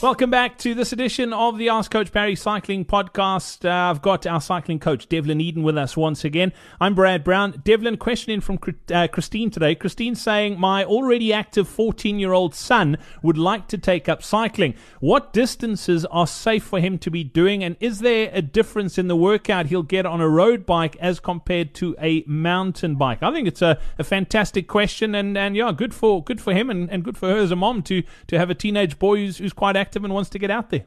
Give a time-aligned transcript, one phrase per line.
[0.00, 3.64] Welcome back to this edition of the Ask Coach Parry Cycling Podcast.
[3.64, 6.52] Uh, I've got our cycling coach, Devlin Eyden, with us once again.
[6.80, 7.60] I'm Brad Brown.
[7.64, 8.60] Devlin, questioning from
[8.94, 9.74] uh, Christine today.
[9.74, 14.74] Christine saying, My already active 14 year old son would like to take up cycling.
[15.00, 17.64] What distances are safe for him to be doing?
[17.64, 21.18] And is there a difference in the workout he'll get on a road bike as
[21.18, 23.24] compared to a mountain bike?
[23.24, 25.16] I think it's a, a fantastic question.
[25.16, 27.56] And, and yeah, good for good for him and, and good for her as a
[27.56, 30.38] mom to, to have a teenage boy who's, who's quite active active and wants to
[30.38, 30.84] get out there?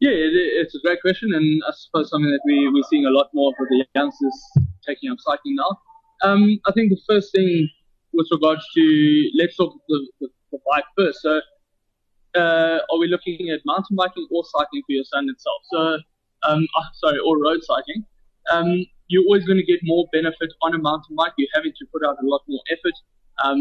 [0.00, 0.16] Yeah,
[0.62, 3.50] it's a great question, and I suppose something that we, we're seeing a lot more
[3.50, 4.38] of the youngsters
[4.88, 5.72] taking up cycling now.
[6.28, 7.68] Um, I think the first thing
[8.12, 8.84] with regards to,
[9.38, 11.20] let's talk the, the, the bike first.
[11.22, 11.40] So,
[12.34, 15.60] uh, are we looking at mountain biking or cycling for your son itself?
[15.72, 15.80] So,
[16.48, 18.04] um, oh, sorry, or road cycling.
[18.50, 21.32] Um, you're always going to get more benefit on a mountain bike.
[21.36, 22.96] You're having to put out a lot more effort.
[23.44, 23.60] Um,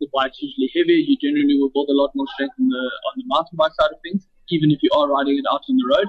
[0.00, 0.96] the, bike's usually heavier.
[0.96, 3.90] You generally will build a lot more strength on the on the mountain bike side
[3.92, 6.08] of things, even if you are riding it out on the road.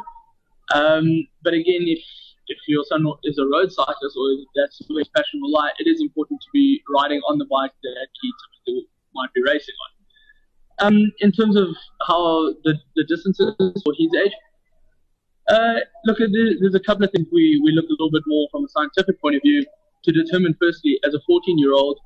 [0.74, 2.04] Um, but again, if
[2.48, 5.88] if your son is a road cyclist or that's where his passion will lie, it
[5.88, 9.92] is important to be riding on the bike that he typically might be racing on.
[10.82, 11.68] Um, in terms of
[12.08, 14.32] how the, the distances for his age,
[15.50, 18.66] uh, look, there's a couple of things we, we look a little bit more from
[18.66, 19.66] a scientific point of view
[20.06, 22.00] to determine, firstly, as a 14 year old,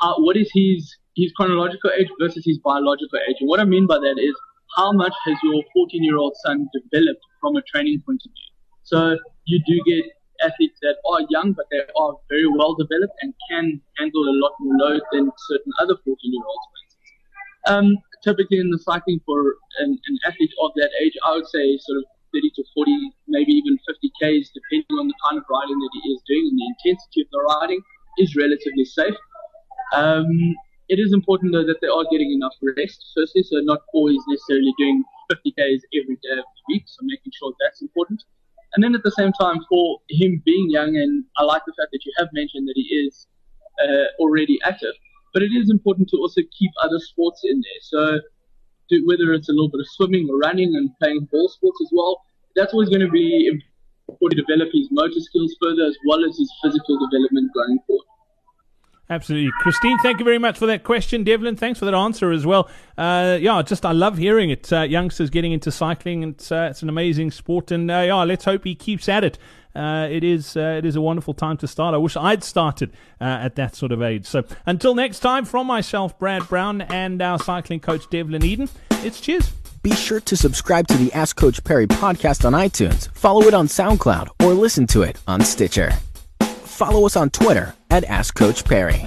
[0.00, 3.36] how, what is his his chronological age versus his biological age.
[3.40, 4.34] And what I mean by that is
[4.76, 8.50] how much has your 14 year old son developed from a training point of view.
[8.84, 10.04] So you do get
[10.42, 14.52] athletes that are young, but they are very well developed and can handle a lot
[14.60, 16.66] more load than certain other 14 year olds.
[17.68, 21.76] Um, typically in the cycling for an, an, athlete of that age, I would say
[21.76, 25.76] sort of 30 to 40, maybe even 50 Ks, depending on the kind of riding
[25.76, 27.80] that he is doing and the intensity of the riding,
[28.18, 29.14] is relatively safe.
[29.92, 30.54] Um,
[30.88, 34.74] it is important though that they are getting enough rest, firstly, so not always necessarily
[34.78, 38.22] doing 50 days every day of the week, so making sure that's important.
[38.74, 41.90] And then at the same time, for him being young, and I like the fact
[41.92, 43.26] that you have mentioned that he is
[43.82, 44.94] uh, already active,
[45.32, 47.82] but it is important to also keep other sports in there.
[47.82, 48.20] So
[48.88, 51.90] do, whether it's a little bit of swimming or running and playing ball sports as
[51.92, 52.22] well,
[52.54, 56.36] that's always going to be important to develop his motor skills further as well as
[56.36, 58.09] his physical development going forward.
[59.10, 59.50] Absolutely.
[59.58, 61.24] Christine, thank you very much for that question.
[61.24, 62.70] Devlin, thanks for that answer as well.
[62.96, 64.72] Uh, yeah, just I love hearing it.
[64.72, 67.72] Uh, youngsters getting into cycling, it's, uh, it's an amazing sport.
[67.72, 69.36] And uh, yeah, let's hope he keeps at it.
[69.74, 71.94] Uh, it is uh, it is a wonderful time to start.
[71.94, 74.26] I wish I'd started at that sort of age.
[74.26, 78.68] So until next time, from myself, Brad Brown, and our cycling coach, Devlin Eyden,
[79.04, 79.48] it's cheers.
[79.84, 83.68] Be sure to subscribe to the Ask Coach Parry podcast on iTunes, follow it on
[83.68, 85.92] SoundCloud, or listen to it on Stitcher
[86.80, 89.06] follow us on Twitter at Ask Coach Parry.